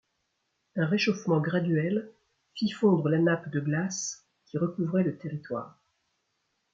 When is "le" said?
5.03-5.15